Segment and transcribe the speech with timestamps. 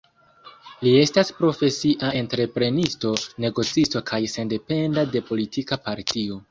[0.85, 3.13] Li estas profesia entreprenisto,
[3.47, 6.39] negocisto kaj sendependa de politika partio.